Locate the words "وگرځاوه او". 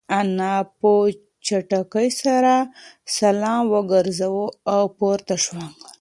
3.73-4.83